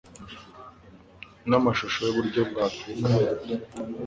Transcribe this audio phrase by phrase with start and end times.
[1.49, 3.53] namashusho yuburyo bwa karato